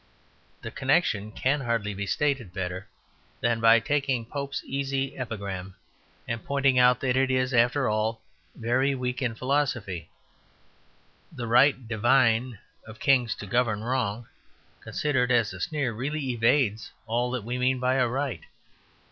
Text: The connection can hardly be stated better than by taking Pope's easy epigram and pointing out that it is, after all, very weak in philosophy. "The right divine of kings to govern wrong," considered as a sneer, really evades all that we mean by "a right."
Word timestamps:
The 0.63 0.71
connection 0.71 1.31
can 1.31 1.61
hardly 1.61 1.93
be 1.93 2.07
stated 2.07 2.51
better 2.51 2.87
than 3.39 3.59
by 3.61 3.79
taking 3.79 4.25
Pope's 4.25 4.63
easy 4.65 5.15
epigram 5.15 5.75
and 6.27 6.43
pointing 6.43 6.79
out 6.79 7.01
that 7.01 7.15
it 7.15 7.29
is, 7.29 7.53
after 7.53 7.87
all, 7.87 8.19
very 8.55 8.95
weak 8.95 9.21
in 9.21 9.35
philosophy. 9.35 10.09
"The 11.31 11.45
right 11.45 11.87
divine 11.87 12.57
of 12.87 12.97
kings 12.99 13.35
to 13.35 13.45
govern 13.45 13.83
wrong," 13.83 14.27
considered 14.81 15.31
as 15.31 15.53
a 15.53 15.59
sneer, 15.61 15.93
really 15.93 16.29
evades 16.31 16.89
all 17.05 17.29
that 17.29 17.43
we 17.43 17.59
mean 17.59 17.79
by 17.79 17.97
"a 17.97 18.07
right." 18.07 18.41